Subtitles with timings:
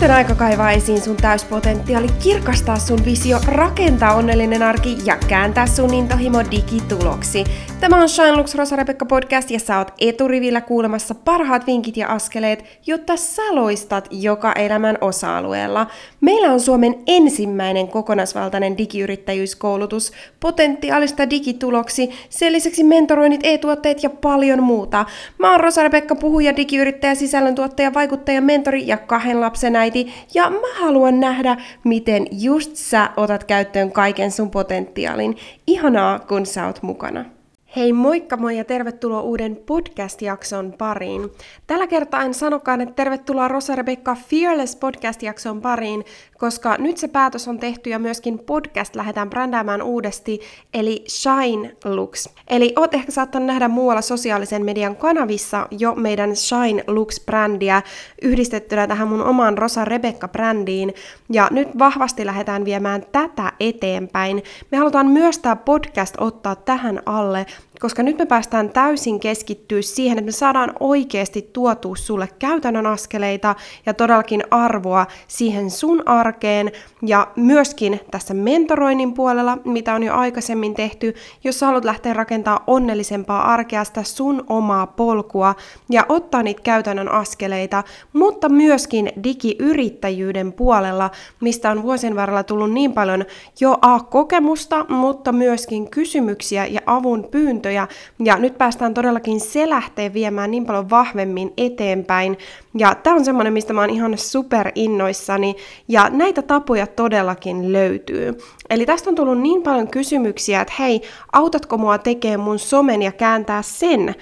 [0.00, 5.66] Nyt on aika kaivaa esiin sun täyspotentiaali, kirkastaa sun visio, rakentaa onnellinen arki ja kääntää
[5.66, 7.44] sun intohimo digituloksi.
[7.80, 12.08] Tämä on Shine Lux Rosa Rebecca podcast ja sä oot eturivillä kuulemassa parhaat vinkit ja
[12.08, 15.86] askeleet, jotta sä loistat joka elämän osa-alueella.
[16.20, 25.04] Meillä on Suomen ensimmäinen kokonaisvaltainen digiyrittäjyyskoulutus, potentiaalista digituloksi, sen lisäksi mentoroinnit, e-tuotteet ja paljon muuta.
[25.38, 30.80] Mä oon Rosa Rebecca, puhuja, digiyrittäjä, sisällöntuottaja, vaikuttaja, mentori ja kahden lapsen äiti, ja mä
[30.80, 35.36] haluan nähdä, miten just sä otat käyttöön kaiken sun potentiaalin.
[35.66, 37.39] Ihanaa, kun sä oot mukana.
[37.76, 41.30] Hei moikka moi ja tervetuloa uuden podcast-jakson pariin.
[41.66, 46.04] Tällä kertaa en sanokaan, että tervetuloa Rosa Rebecca Fearless podcast-jakson pariin,
[46.40, 50.40] koska nyt se päätös on tehty ja myöskin podcast lähdetään brändäämään uudesti,
[50.74, 52.28] eli Shine Looks.
[52.48, 57.82] Eli oot ehkä saattanut nähdä muualla sosiaalisen median kanavissa jo meidän Shine Looks-brändiä
[58.22, 60.94] yhdistettynä tähän mun omaan Rosa Rebecca-brändiin,
[61.32, 64.42] ja nyt vahvasti lähdetään viemään tätä eteenpäin.
[64.70, 67.46] Me halutaan myös tämä podcast ottaa tähän alle,
[67.80, 73.54] koska nyt me päästään täysin keskittyä siihen, että me saadaan oikeasti tuotua sulle käytännön askeleita
[73.86, 80.74] ja todellakin arvoa siihen sun arkeen ja myöskin tässä mentoroinnin puolella, mitä on jo aikaisemmin
[80.74, 81.14] tehty,
[81.44, 85.54] jos sä haluat lähteä rakentaa onnellisempaa arkea, sitä sun omaa polkua
[85.90, 92.92] ja ottaa niitä käytännön askeleita, mutta myöskin digiyrittäjyyden puolella, mistä on vuosien varrella tullut niin
[92.92, 93.24] paljon
[93.60, 97.88] jo A-kokemusta, mutta myöskin kysymyksiä ja avun pyyntöjä valintoja,
[98.24, 102.38] ja nyt päästään todellakin se lähtee viemään niin paljon vahvemmin eteenpäin,
[102.78, 105.56] ja tämä on semmoinen, mistä mä oon ihan super innoissani,
[105.88, 108.38] ja näitä tapoja todellakin löytyy.
[108.70, 113.12] Eli tästä on tullut niin paljon kysymyksiä, että hei, autatko mua tekemään mun somen ja
[113.12, 114.14] kääntää sen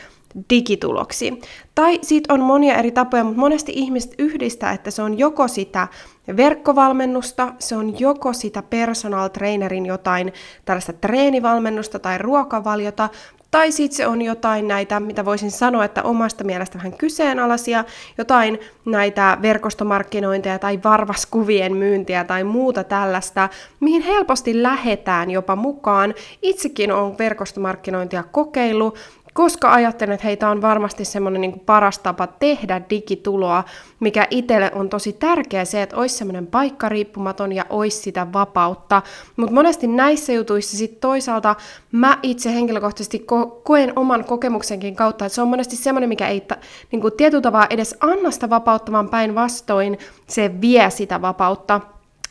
[0.50, 1.40] digituloksi.
[1.74, 5.88] Tai sitten on monia eri tapoja, mutta monesti ihmiset yhdistää, että se on joko sitä
[6.36, 10.32] verkkovalmennusta, se on joko sitä personal trainerin jotain
[10.64, 13.08] tällaista treenivalmennusta tai ruokavaliota,
[13.50, 17.84] tai sitten se on jotain näitä, mitä voisin sanoa, että omasta mielestä vähän kyseenalaisia,
[18.18, 23.48] jotain näitä verkostomarkkinointeja tai varvaskuvien myyntiä tai muuta tällaista,
[23.80, 26.14] mihin helposti lähetään jopa mukaan.
[26.42, 28.98] Itsekin on verkostomarkkinointia kokeillut,
[29.34, 33.64] koska ajattelen, että heitä on varmasti semmoinen niin paras tapa tehdä digituloa,
[34.00, 39.02] mikä itselle on tosi tärkeä se, että olisi semmoinen paikka riippumaton ja olisi sitä vapautta.
[39.36, 41.54] Mutta monesti näissä jutuissa sitten toisaalta
[41.92, 46.40] mä itse henkilökohtaisesti ko- koen oman kokemuksenkin kautta, että se on monesti semmoinen, mikä ei
[46.40, 46.56] ta-
[46.92, 51.80] niin kuin tietyllä tavalla edes anna sitä vapautta, vaan päinvastoin se vie sitä vapautta.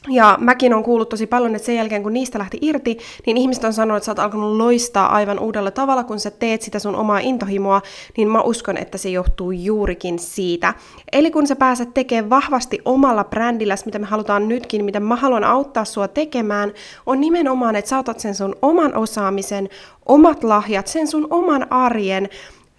[0.09, 3.63] Ja mäkin on kuullut tosi paljon, että sen jälkeen kun niistä lähti irti, niin ihmiset
[3.63, 6.95] on sanonut, että sä oot alkanut loistaa aivan uudella tavalla, kun sä teet sitä sun
[6.95, 7.81] omaa intohimoa,
[8.17, 10.73] niin mä uskon, että se johtuu juurikin siitä.
[11.11, 15.43] Eli kun sä pääset tekemään vahvasti omalla brändillä, mitä me halutaan nytkin, mitä mä haluan
[15.43, 16.73] auttaa sua tekemään,
[17.05, 19.69] on nimenomaan, että sä otat sen sun oman osaamisen,
[20.05, 22.29] omat lahjat, sen sun oman arjen,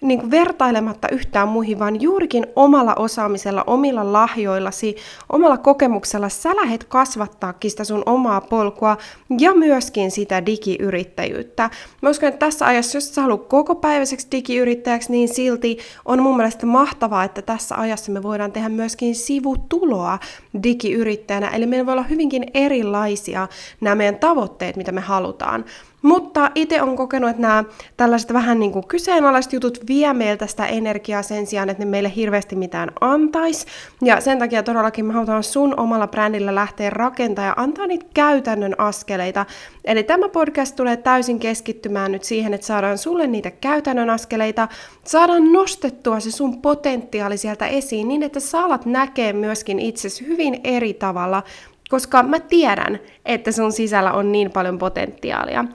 [0.01, 4.95] niin kuin vertailematta yhtään muihin, vaan juurikin omalla osaamisella, omilla lahjoillasi,
[5.29, 8.97] omalla kokemuksella sä lähet kasvattaakin sitä sun omaa polkua
[9.39, 11.69] ja myöskin sitä digiyrittäjyyttä.
[12.01, 16.37] Mä uskon, että tässä ajassa, jos sä haluat koko päiväiseksi digiyrittäjäksi, niin silti on mun
[16.37, 20.19] mielestä mahtavaa, että tässä ajassa me voidaan tehdä myöskin sivutuloa
[20.63, 21.47] digiyrittäjänä.
[21.47, 23.47] Eli meillä voi olla hyvinkin erilaisia
[23.81, 25.65] nämä meidän tavoitteet, mitä me halutaan.
[26.01, 27.63] Mutta itse on kokenut, että nämä
[27.97, 32.11] tällaiset vähän niin kuin kyseenalaiset jutut vie meiltä sitä energiaa sen sijaan, että ne meille
[32.15, 33.65] hirveästi mitään antaisi.
[34.01, 38.75] Ja sen takia todellakin me halutaan sun omalla brändillä lähteä rakentamaan ja antaa niitä käytännön
[38.77, 39.45] askeleita.
[39.85, 44.67] Eli tämä podcast tulee täysin keskittymään nyt siihen, että saadaan sulle niitä käytännön askeleita,
[45.03, 50.61] saadaan nostettua se sun potentiaali sieltä esiin niin, että sä alat näkee myöskin itsesi hyvin
[50.63, 51.43] eri tavalla
[51.89, 55.65] koska mä tiedän, että sun sisällä on niin paljon potentiaalia.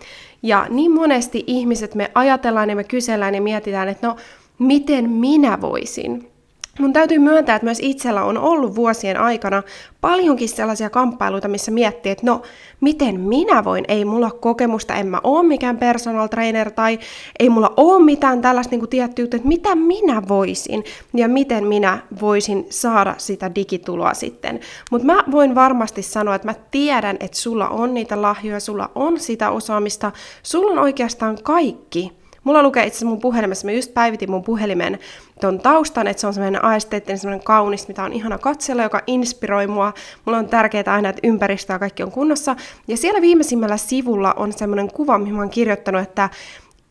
[0.42, 4.16] Ja niin monesti ihmiset me ajatellaan ja me kysellään ja mietitään, että no,
[4.58, 6.33] miten minä voisin?
[6.78, 9.62] Mun täytyy myöntää, että myös itsellä on ollut vuosien aikana
[10.00, 12.42] paljonkin sellaisia kamppailuita, missä miettii, että no,
[12.80, 16.98] miten minä voin, ei mulla kokemusta, en mä oo mikään personal trainer tai
[17.38, 20.84] ei mulla oo mitään tällaista niin tiettyyttä, että mitä minä voisin
[21.14, 24.60] ja miten minä voisin saada sitä digituloa sitten.
[24.90, 29.20] Mutta mä voin varmasti sanoa, että mä tiedän, että sulla on niitä lahjoja, sulla on
[29.20, 30.12] sitä osaamista,
[30.42, 32.12] sulla on oikeastaan kaikki,
[32.44, 34.98] Mulla lukee itse mun puhelimessa, mä just päivitin mun puhelimen
[35.40, 39.66] ton taustan, että se on semmoinen aesteettinen, semmoinen kaunis, mitä on ihana katsella, joka inspiroi
[39.66, 39.92] mua.
[40.24, 42.56] Mulla on tärkeää aina, että ympäristö ja kaikki on kunnossa.
[42.88, 46.30] Ja siellä viimeisimmällä sivulla on semmoinen kuva, mihin mä oon kirjoittanut, että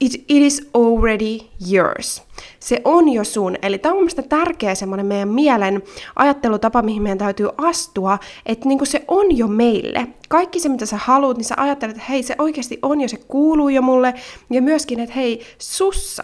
[0.03, 1.37] it, it is already
[1.71, 2.23] yours.
[2.59, 3.55] Se on jo sun.
[3.61, 5.83] Eli tämä on mielestäni tärkeä semmoinen meidän mielen
[6.15, 10.07] ajattelutapa, mihin meidän täytyy astua, että niin se on jo meille.
[10.29, 13.17] Kaikki se, mitä sä haluat, niin sä ajattelet, että hei, se oikeasti on jo, se
[13.17, 14.13] kuuluu jo mulle.
[14.49, 16.23] Ja myöskin, että hei, sussa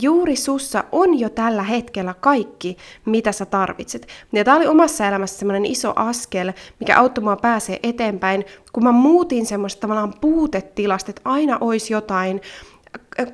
[0.00, 4.08] Juuri sussa on jo tällä hetkellä kaikki, mitä sä tarvitset.
[4.32, 8.92] Ja tämä oli omassa elämässä semmoinen iso askel, mikä auttoi mua pääsee eteenpäin, kun mä
[8.92, 12.40] muutin semmoista tavallaan puutetilasta, että aina olisi jotain,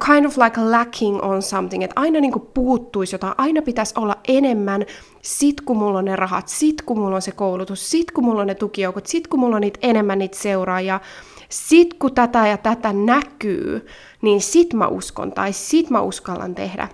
[0.07, 4.87] kind of like lacking on something, että aina niin puuttuisi jotain, aina pitäisi olla enemmän,
[5.23, 8.41] sit kun mulla on ne rahat, sit kun mulla on se koulutus, sit kun mulla
[8.41, 11.01] on ne tukijoukot, sit kun mulla on niitä enemmän niitä seuraajia,
[11.49, 13.87] sit kun tätä ja tätä näkyy,
[14.23, 16.89] niin sit mä uskon tai sit mä uskallan tehdä.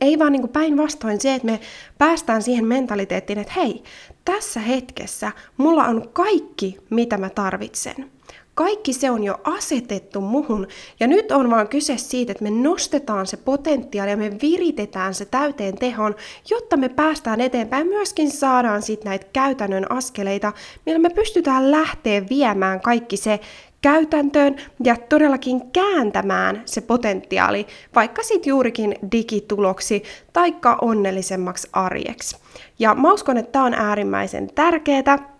[0.00, 1.60] Ei vaan niin päinvastoin se, että me
[1.98, 3.82] päästään siihen mentaliteettiin, että hei,
[4.24, 8.10] tässä hetkessä mulla on kaikki, mitä mä tarvitsen.
[8.58, 10.66] Kaikki se on jo asetettu muhun.
[11.00, 15.24] Ja nyt on vaan kyse siitä, että me nostetaan se potentiaali ja me viritetään se
[15.24, 16.14] täyteen tehon,
[16.50, 17.86] jotta me päästään eteenpäin.
[17.86, 20.52] Myöskin saadaan sitten näitä käytännön askeleita,
[20.86, 23.40] millä me pystytään lähteä viemään kaikki se
[23.80, 30.02] käytäntöön ja todellakin kääntämään se potentiaali vaikka sitten juurikin digituloksi
[30.32, 32.36] taikka onnellisemmaksi arjeksi.
[32.78, 35.37] Ja mä uskon, että tämä on äärimmäisen tärkeää,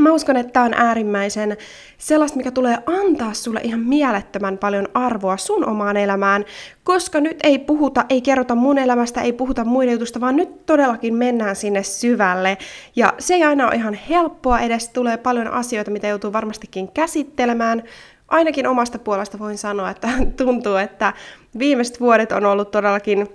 [0.00, 1.56] Mä uskon, että tämä on äärimmäisen
[1.98, 6.44] sellaista, mikä tulee antaa sulle ihan mielettömän paljon arvoa sun omaan elämään,
[6.84, 11.14] koska nyt ei puhuta, ei kerrota mun elämästä, ei puhuta muiden jutusta, vaan nyt todellakin
[11.14, 12.58] mennään sinne syvälle.
[12.96, 17.82] Ja se ei aina ole ihan helppoa, edes tulee paljon asioita, mitä joutuu varmastikin käsittelemään.
[18.28, 20.08] Ainakin omasta puolesta voin sanoa, että
[20.44, 21.12] tuntuu, että
[21.58, 23.28] viimeiset vuodet on ollut todellakin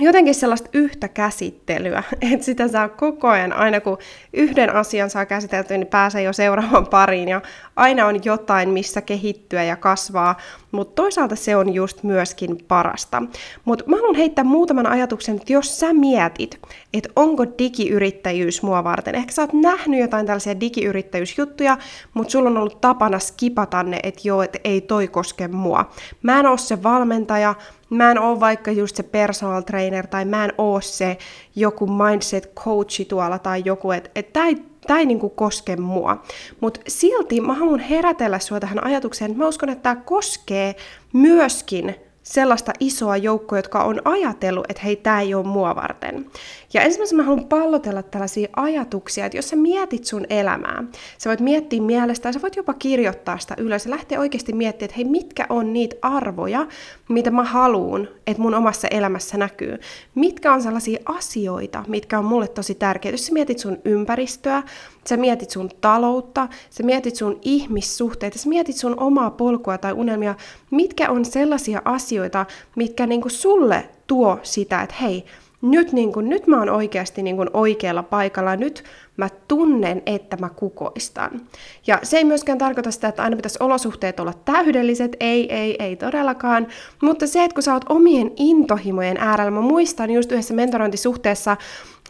[0.00, 2.02] jotenkin sellaista yhtä käsittelyä,
[2.32, 3.98] että sitä saa koko ajan, aina kun
[4.32, 7.42] yhden asian saa käsiteltyä, niin pääsee jo seuraavaan pariin ja
[7.76, 10.36] aina on jotain, missä kehittyä ja kasvaa,
[10.72, 13.22] mutta toisaalta se on just myöskin parasta.
[13.64, 16.60] Mutta mä haluan heittää muutaman ajatuksen, että jos sä mietit,
[16.94, 21.78] että onko digiyrittäjyys mua varten, ehkä sä oot nähnyt jotain tällaisia digiyrittäjyysjuttuja,
[22.14, 25.90] mutta sulla on ollut tapana skipata ne, että joo, että ei toi koske mua.
[26.22, 27.54] Mä en oo se valmentaja,
[27.90, 31.18] Mä en oo vaikka just se personal trainer tai mä en oo se
[31.56, 36.22] joku mindset coachi tuolla tai joku, että et tää ei, tää ei niinku koske mua.
[36.60, 40.76] Mutta silti mä haluan herätellä sua tähän ajatukseen, että mä uskon, että tämä koskee
[41.12, 46.26] myöskin sellaista isoa joukkoa, jotka on ajatellut, että hei, tämä ei ole mua varten.
[46.72, 50.84] Ja ensimmäisenä mä haluan pallotella tällaisia ajatuksia, että jos sä mietit sun elämää,
[51.18, 54.96] sä voit miettiä mielestä sä voit jopa kirjoittaa sitä ylös ja lähteä oikeasti miettimään, että
[54.96, 56.66] hei, mitkä on niitä arvoja,
[57.08, 59.78] mitä mä haluun, että mun omassa elämässä näkyy.
[60.14, 63.14] Mitkä on sellaisia asioita, mitkä on mulle tosi tärkeitä.
[63.14, 64.62] Jos sä mietit sun ympäristöä,
[65.08, 70.34] sä mietit sun taloutta, sä mietit sun ihmissuhteita, sä mietit sun omaa polkua tai unelmia,
[70.70, 72.46] mitkä on sellaisia asioita,
[72.76, 75.24] mitkä niinku sulle tuo sitä, että hei,
[75.70, 78.84] nyt, niin kun, nyt mä oon oikeasti niin kun oikealla paikalla, nyt
[79.16, 81.40] mä tunnen, että mä kukoistan.
[81.86, 85.96] Ja se ei myöskään tarkoita sitä, että aina pitäisi olosuhteet olla täydelliset, ei, ei, ei
[85.96, 86.66] todellakaan,
[87.02, 91.56] mutta se, että kun sä oot omien intohimojen äärellä, mä muistan just yhdessä mentorointisuhteessa,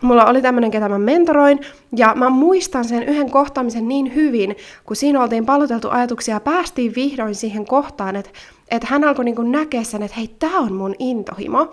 [0.02, 1.60] mulla oli tämmöinen, ketä mä mentoroin,
[1.96, 6.94] ja mä muistan sen yhden kohtaamisen niin hyvin, kun siinä oltiin palloteltu ajatuksia ja päästiin
[6.94, 8.30] vihdoin siihen kohtaan, että,
[8.70, 11.72] että hän alkoi niin näkeä sen, että hei, tää on mun intohimo.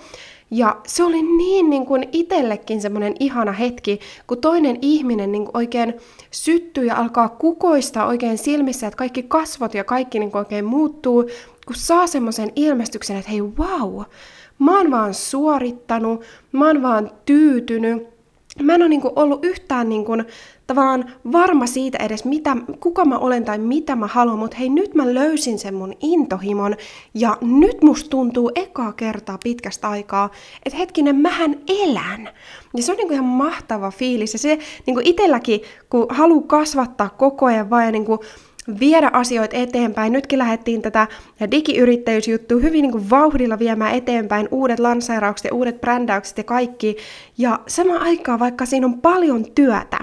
[0.52, 5.58] Ja se oli niin, niin kuin itsellekin semmoinen ihana hetki, kun toinen ihminen niin kuin
[5.58, 5.94] oikein
[6.32, 11.24] syttyy ja alkaa kukoista oikein silmissä, että kaikki kasvot ja kaikki niin kuin oikein muuttuu,
[11.66, 14.02] kun saa semmoisen ilmestyksen, että hei, wow,
[14.60, 18.08] mä oon vaan suorittanut, mä oon vaan tyytynyt,
[18.64, 20.26] mä en ole niin kuin ollut yhtään niin kuin,
[20.68, 24.96] tavallaan varma siitä edes, mitä, kuka mä olen tai mitä mä haluan, mutta hei, nyt
[24.96, 26.76] mä löysin sen mun intohimon,
[27.14, 30.30] ja nyt musta tuntuu ekaa kertaa pitkästä aikaa,
[30.66, 32.30] että hetkinen, mähän elän.
[32.78, 36.48] Ja se on niin kuin ihan mahtava fiilis, ja se niin kuin itselläkin, kun haluaa
[36.48, 38.20] kasvattaa koko ajan vaan ja niin kuin
[38.80, 40.14] viedä asioita eteenpäin.
[40.14, 41.08] Nytkin lähdettiin tätä
[41.52, 46.98] digiyrittäjyysjuttua hyvin niin kuin vauhdilla viemään eteenpäin, uudet lanseeraukset ja uudet brändäykset ja kaikki.
[47.38, 50.00] Ja sama aikaa, vaikka siinä on paljon työtä,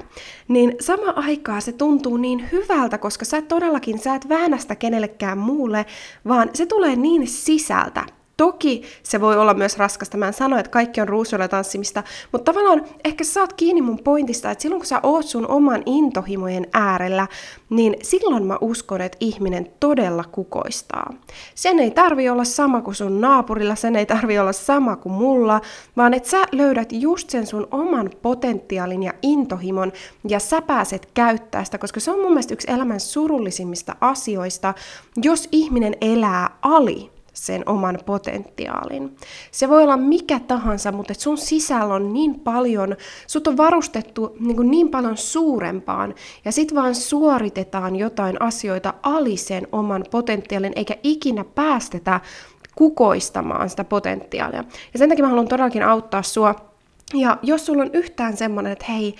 [0.48, 5.38] niin sama aikaa se tuntuu niin hyvältä, koska sä todellakin, sä et väännä sitä kenellekään
[5.38, 5.86] muulle,
[6.28, 8.17] vaan se tulee niin sisältä.
[8.38, 10.16] Toki se voi olla myös raskasta.
[10.16, 12.02] Mä en sano, että kaikki on ruusuilla tanssimista,
[12.32, 15.82] mutta tavallaan ehkä sä saat kiinni mun pointista, että silloin kun sä oot sun oman
[15.86, 17.26] intohimojen äärellä,
[17.70, 21.14] niin silloin mä uskon, että ihminen todella kukoistaa.
[21.54, 25.60] Sen ei tarvi olla sama kuin sun naapurilla, sen ei tarvi olla sama kuin mulla,
[25.96, 29.92] vaan että sä löydät just sen sun oman potentiaalin ja intohimon
[30.28, 34.74] ja sä pääset käyttää sitä, koska se on mun mielestä yksi elämän surullisimmista asioista,
[35.16, 39.16] jos ihminen elää ali sen oman potentiaalin.
[39.50, 44.70] Se voi olla mikä tahansa, mutta sun sisällä on niin paljon, sut on varustettu niin,
[44.70, 46.14] niin paljon suurempaan,
[46.44, 52.20] ja sit vaan suoritetaan jotain asioita ali sen oman potentiaalin, eikä ikinä päästetä
[52.74, 54.64] kukoistamaan sitä potentiaalia.
[54.92, 56.54] Ja sen takia mä haluan todellakin auttaa sua.
[57.14, 59.14] Ja jos sulla on yhtään semmoinen, että hei,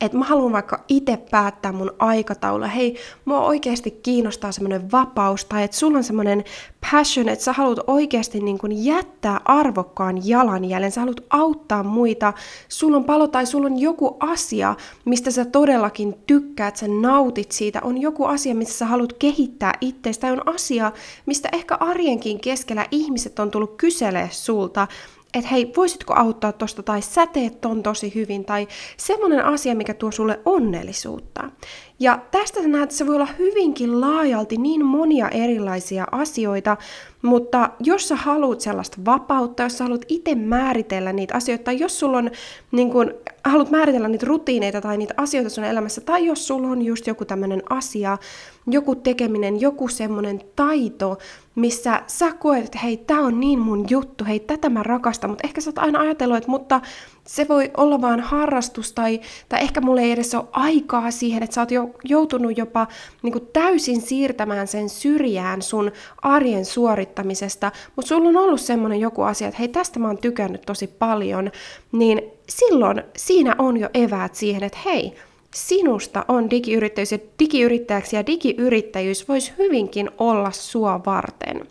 [0.00, 5.62] että mä haluan vaikka itse päättää mun aikataulua, hei, mua oikeasti kiinnostaa semmoinen vapaus, tai
[5.62, 6.44] että sulla on semmoinen
[6.90, 12.32] passion, että sä haluat oikeasti niin kun jättää arvokkaan jalanjäljen, sä haluat auttaa muita,
[12.68, 14.74] sulla on palo tai sulla on joku asia,
[15.04, 20.32] mistä sä todellakin tykkäät, sä nautit siitä, on joku asia, missä sä haluat kehittää itsestä,
[20.32, 20.92] on asia,
[21.26, 24.88] mistä ehkä arjenkin keskellä ihmiset on tullut kyselee sulta,
[25.34, 29.94] että hei, voisitko auttaa tosta, tai sä teet ton tosi hyvin, tai semmoinen asia, mikä
[29.94, 31.50] tuo sulle onnellisuutta.
[31.98, 36.76] Ja tästä sä näet, että se voi olla hyvinkin laajalti niin monia erilaisia asioita,
[37.22, 41.98] mutta jos sä haluat sellaista vapautta, jos sä haluat itse määritellä niitä asioita, tai jos
[41.98, 42.30] sulla on,
[42.72, 46.82] niin kun, haluat määritellä niitä rutiineita tai niitä asioita sun elämässä, tai jos sulla on
[46.82, 48.18] just joku tämmöinen asia,
[48.66, 51.18] joku tekeminen, joku semmoinen taito,
[51.54, 55.46] missä sä koet, että hei, tää on niin mun juttu, hei, tätä mä rakastan, mutta
[55.46, 56.80] ehkä sä oot aina ajatellut, että mutta
[57.26, 61.54] se voi olla vaan harrastus tai, tai ehkä mulla ei edes ole aikaa siihen, että
[61.54, 62.86] sä oot jo, joutunut jopa
[63.22, 69.48] niin täysin siirtämään sen syrjään sun arjen suorittamisesta, mutta sulla on ollut semmoinen joku asia,
[69.48, 71.50] että hei tästä mä oon tykännyt tosi paljon,
[71.92, 75.14] niin silloin siinä on jo eväät siihen, että hei,
[75.54, 81.66] sinusta on digiyrittäjyys ja digiyrittäjäksi ja digiyrittäjyys voisi hyvinkin olla sua varten.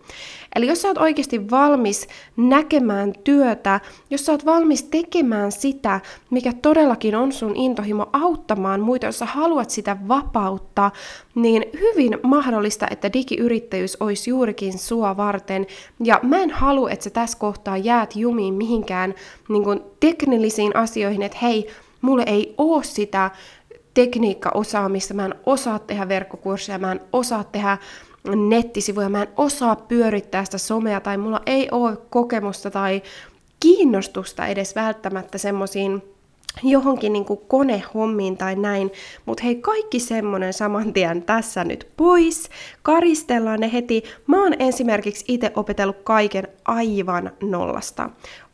[0.55, 5.99] Eli jos sä oot oikeasti valmis näkemään työtä, jos sä oot valmis tekemään sitä,
[6.29, 10.91] mikä todellakin on sun intohimo auttamaan muita, jos sä haluat sitä vapautta,
[11.35, 15.67] niin hyvin mahdollista, että digiyrittäjyys olisi juurikin sua varten.
[16.03, 19.15] Ja mä en halua, että sä tässä kohtaa jäät jumiin mihinkään
[19.49, 21.67] niin teknillisiin asioihin, että hei,
[22.01, 23.31] mulle ei oo sitä
[23.93, 27.77] tekniikkaosaamista, mä en osaa tehdä verkkokursseja, mä en osaa tehdä
[28.49, 33.01] nettisivuja, mä en osaa pyörittää sitä somea tai mulla ei ole kokemusta tai
[33.59, 36.03] kiinnostusta edes välttämättä semmoisiin
[36.63, 38.91] johonkin niin kuin konehommiin tai näin,
[39.25, 42.49] mutta hei kaikki semmonen saman tien tässä nyt pois,
[42.81, 44.03] karistellaan ne heti.
[44.27, 48.09] Mä oon esimerkiksi itse opetellut kaiken aivan nollasta.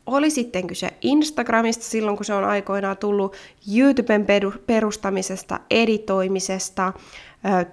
[0.06, 3.36] Oli sitten kyse Instagramista silloin, kun se on aikoinaan tullut,
[3.76, 4.26] YouTuben
[4.66, 6.92] perustamisesta, editoimisesta,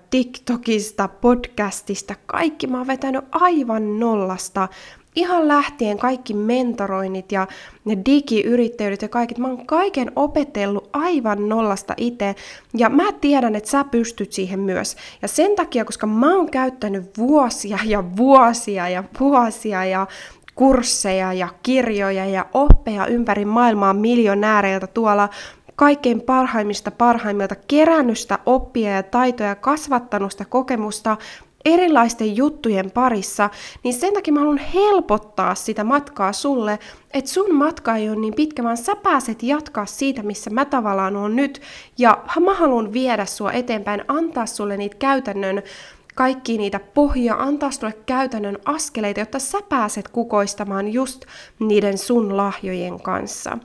[0.10, 4.68] TikTokista, podcastista, kaikki mä oon vetänyt aivan nollasta.
[5.16, 7.48] Ihan lähtien kaikki mentoroinnit ja
[7.86, 12.36] ne digiyrittäjyydet ja kaikki, mä oon kaiken opetellut aivan nollasta itse.
[12.74, 14.96] Ja mä tiedän, että sä pystyt siihen myös.
[15.22, 20.08] Ja sen takia, koska mä oon käyttänyt vuosia ja vuosia ja vuosia ja
[20.58, 25.30] kursseja ja kirjoja ja oppeja ympäri maailmaa miljonääreiltä tuolla
[25.76, 31.18] kaikkein parhaimmista parhaimmilta kerännystä oppia ja taitoja, kasvattanut sitä kokemusta
[31.66, 33.50] erilaisten juttujen parissa,
[33.84, 36.80] niin sen takia mä haluan helpottaa sitä matkaa sulle,
[37.14, 41.16] että sun matka ei ole niin pitkä, vaan sä pääset jatkaa siitä, missä mä tavallaan
[41.16, 41.62] on nyt,
[41.98, 45.64] ja mä haluan viedä sua eteenpäin, antaa sulle niitä käytännön
[46.18, 51.26] kaikki niitä pohjia, antaa sulle käytännön askeleita, jotta sä pääset kukoistamaan just
[51.60, 53.58] niiden sun lahjojen kanssa.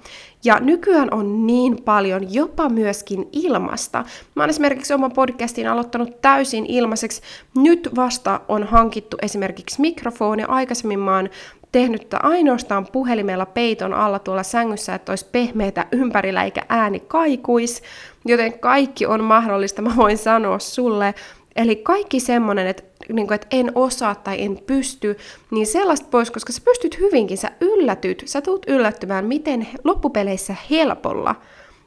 [0.45, 4.05] Ja nykyään on niin paljon jopa myöskin ilmasta.
[4.35, 7.23] Mä oon esimerkiksi oma podcastin aloittanut täysin ilmaiseksi.
[7.57, 10.43] Nyt vasta on hankittu esimerkiksi mikrofoni.
[10.49, 11.29] Aikaisemmin mä oon
[11.73, 17.83] tehnyt ainoastaan puhelimella peiton alla tuolla sängyssä, että olisi pehmeitä ympärillä eikä ääni kaikuis.
[18.25, 21.15] Joten kaikki on mahdollista, mä voin sanoa sulle.
[21.57, 22.83] Eli kaikki semmoinen, että,
[23.13, 25.17] niin kuin, että en osaa tai en pysty,
[25.51, 31.35] niin sellaista pois, koska sä pystyt hyvinkin, sä yllätyt, sä tuut yllättymään, miten loppupeleissä helpolla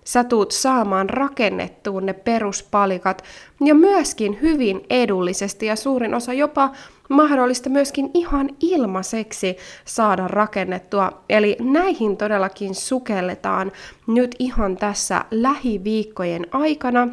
[0.05, 3.23] sä tuut saamaan rakennettuun ne peruspalikat
[3.65, 6.71] ja myöskin hyvin edullisesti ja suurin osa jopa
[7.09, 11.21] mahdollista myöskin ihan ilmaiseksi saada rakennettua.
[11.29, 13.71] Eli näihin todellakin sukelletaan
[14.07, 17.07] nyt ihan tässä lähiviikkojen aikana.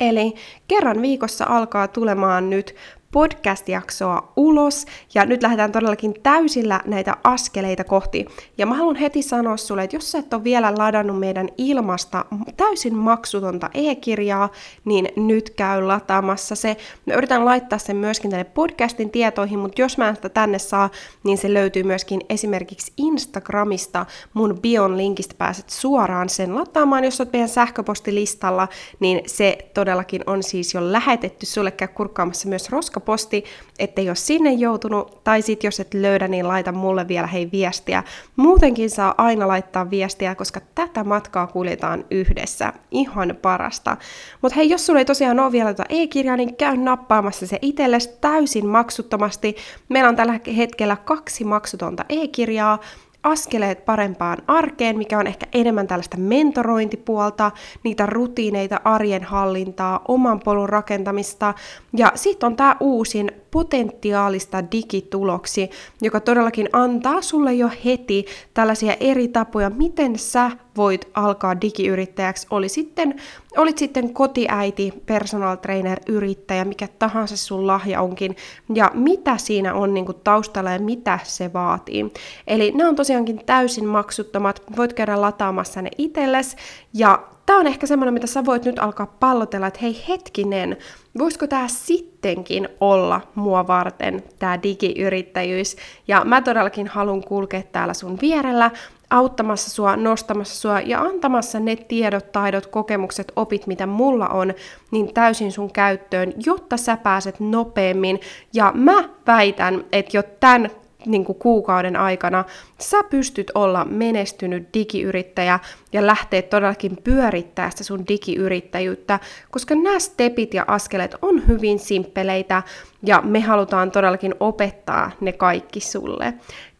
[0.00, 0.34] Eli
[0.68, 2.74] kerran viikossa alkaa tulemaan nyt
[3.12, 8.26] podcast-jaksoa ulos, ja nyt lähdetään todellakin täysillä näitä askeleita kohti.
[8.58, 12.24] Ja mä haluan heti sanoa sulle, että jos sä et ole vielä ladannut meidän ilmasta
[12.56, 14.48] täysin maksutonta e-kirjaa,
[14.84, 16.76] niin nyt käy lataamassa se.
[17.06, 20.90] Mä yritän laittaa sen myöskin tänne podcastin tietoihin, mutta jos mä en sitä tänne saa,
[21.24, 24.06] niin se löytyy myöskin esimerkiksi Instagramista.
[24.34, 28.68] Mun bion linkistä pääset suoraan sen lataamaan, jos oot meidän sähköpostilistalla,
[29.00, 33.44] niin se todellakin on siis jo lähetetty sulle, käy kurkkaamassa myös roska hauska posti,
[33.78, 38.04] ettei ole sinne joutunut, tai sit jos et löydä, niin laita mulle vielä hei viestiä.
[38.36, 42.72] Muutenkin saa aina laittaa viestiä, koska tätä matkaa kuljetaan yhdessä.
[42.90, 43.96] Ihan parasta.
[44.42, 48.10] Mutta hei, jos sulla ei tosiaan ole vielä tuota e-kirjaa, niin käy nappaamassa se itsellesi
[48.20, 49.56] täysin maksuttomasti.
[49.88, 52.78] Meillä on tällä hetkellä kaksi maksutonta e-kirjaa,
[53.22, 57.50] askeleet parempaan arkeen, mikä on ehkä enemmän tällaista mentorointipuolta,
[57.84, 61.54] niitä rutiineita, arjen hallintaa, oman polun rakentamista.
[61.96, 65.70] Ja sitten on tämä uusin potentiaalista digituloksi,
[66.02, 72.68] joka todellakin antaa sulle jo heti tällaisia eri tapoja, miten sä voit alkaa digiyrittäjäksi, oli
[72.68, 73.14] sitten,
[73.56, 78.36] olit sitten kotiäiti, personal trainer, yrittäjä, mikä tahansa sun lahja onkin,
[78.74, 82.12] ja mitä siinä on niin taustalla ja mitä se vaatii.
[82.46, 86.56] Eli ne on tosiaankin täysin maksuttomat, voit käydä lataamassa ne itsellesi,
[86.94, 90.76] ja tämä on ehkä semmoinen, mitä sä voit nyt alkaa pallotella, että hei hetkinen,
[91.18, 95.76] voisiko tämä sittenkin olla mua varten, tämä digiyrittäjyys.
[96.08, 98.70] Ja mä todellakin haluan kulkea täällä sun vierellä,
[99.10, 104.54] auttamassa sua, nostamassa sua ja antamassa ne tiedot, taidot, kokemukset, opit, mitä mulla on,
[104.90, 108.20] niin täysin sun käyttöön, jotta sä pääset nopeammin.
[108.52, 110.70] Ja mä väitän, että jo tämän
[111.06, 112.44] niin kuin kuukauden aikana
[112.78, 115.58] sä pystyt olla menestynyt digiyrittäjä
[115.92, 122.62] ja lähteä todellakin pyörittää sitä sun digiyrittäjyyttä, koska nämä stepit ja askeleet on hyvin simppeleitä
[123.06, 126.34] ja me halutaan todellakin opettaa ne kaikki sulle.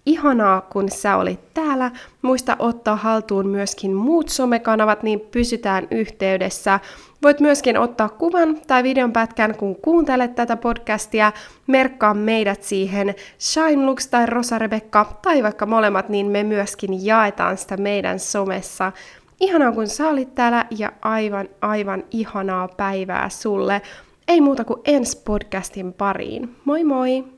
[0.06, 1.90] Ihanaa, kun sä olit täällä.
[2.22, 6.80] Muista ottaa haltuun myöskin muut somekanavat, niin pysytään yhteydessä.
[7.22, 11.32] Voit myöskin ottaa kuvan tai videon pätkän, kun kuuntelet tätä podcastia.
[11.66, 17.56] Merkkaa meidät siihen Shine Lux tai Rosa Rebekka tai vaikka molemmat, niin me myöskin jaetaan
[17.56, 18.92] sitä meidän somessa.
[19.40, 23.82] Ihanaa, kun sä olit täällä ja aivan, aivan ihanaa päivää sulle.
[24.28, 26.56] Ei muuta kuin ensi podcastin pariin.
[26.64, 27.24] Moi moi!